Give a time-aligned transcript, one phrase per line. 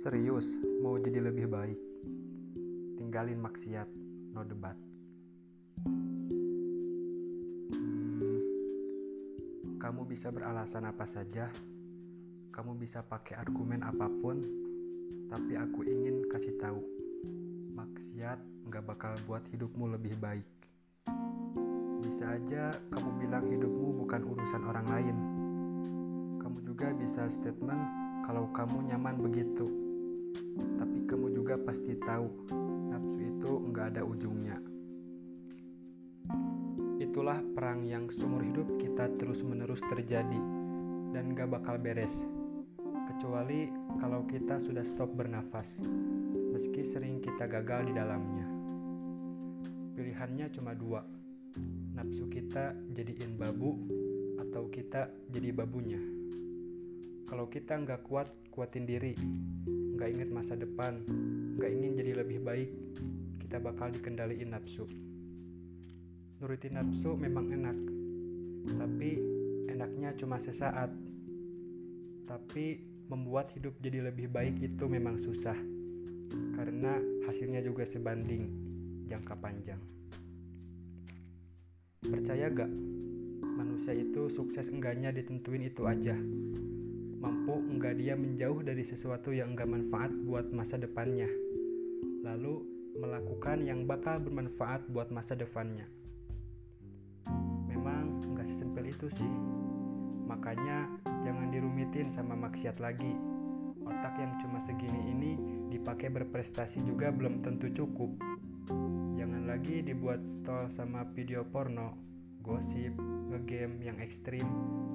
[0.00, 1.76] Serius, mau jadi lebih baik.
[2.96, 3.84] Tinggalin maksiat,
[4.32, 4.72] no debat.
[7.76, 8.40] Hmm,
[9.76, 11.52] kamu bisa beralasan apa saja,
[12.48, 14.40] kamu bisa pakai argumen apa pun,
[15.28, 16.80] tapi aku ingin kasih tahu,
[17.76, 18.40] maksiat
[18.72, 20.48] nggak bakal buat hidupmu lebih baik.
[22.00, 25.16] Bisa aja kamu bilang hidupmu bukan urusan orang lain.
[26.40, 27.84] Kamu juga bisa statement
[28.24, 29.89] kalau kamu nyaman begitu.
[31.70, 32.50] Pasti tahu
[32.90, 34.58] nafsu itu nggak ada ujungnya.
[36.98, 40.42] Itulah perang yang seumur hidup kita terus-menerus terjadi
[41.14, 42.26] dan gak bakal beres.
[43.06, 43.70] Kecuali
[44.02, 45.78] kalau kita sudah stop bernafas,
[46.50, 48.50] meski sering kita gagal di dalamnya.
[49.94, 51.06] Pilihannya cuma dua,
[51.94, 53.78] nafsu kita jadiin babu
[54.42, 56.02] atau kita jadi babunya.
[57.30, 59.14] Kalau kita nggak kuat, kuatin diri.
[59.94, 61.06] Nggak inget masa depan,
[61.56, 62.70] nggak ingin jadi lebih baik,
[63.42, 64.86] kita bakal dikendaliin nafsu.
[66.38, 67.78] Nurutin nafsu memang enak,
[68.78, 69.20] tapi
[69.68, 70.92] enaknya cuma sesaat.
[72.30, 72.78] Tapi
[73.10, 75.58] membuat hidup jadi lebih baik itu memang susah,
[76.54, 78.46] karena hasilnya juga sebanding
[79.10, 79.82] jangka panjang.
[82.00, 82.70] Percaya gak?
[83.44, 86.14] Manusia itu sukses enggaknya ditentuin itu aja.
[87.20, 91.28] Mampu enggak dia menjauh dari sesuatu yang enggak manfaat buat masa depannya.
[92.24, 92.64] Lalu
[92.96, 95.84] melakukan yang bakal bermanfaat buat masa depannya.
[97.68, 99.32] Memang enggak sesimpel itu sih.
[100.24, 100.88] Makanya
[101.20, 103.12] jangan dirumitin sama maksiat lagi.
[103.84, 105.32] Otak yang cuma segini ini
[105.68, 108.16] dipakai berprestasi juga belum tentu cukup
[109.50, 111.98] lagi dibuat stall sama video porno,
[112.40, 112.92] gosip,
[113.30, 114.44] ngegame yang ekstrim,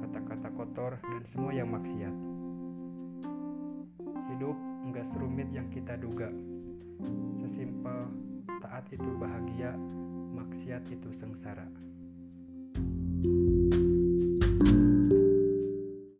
[0.00, 2.14] kata-kata kotor, dan semua yang maksiat.
[4.32, 4.56] Hidup
[4.90, 6.30] nggak serumit yang kita duga.
[7.36, 8.08] Sesimpel
[8.62, 9.74] taat itu bahagia,
[10.32, 11.66] maksiat itu sengsara.